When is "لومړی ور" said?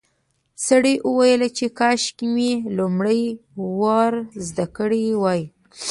2.77-4.13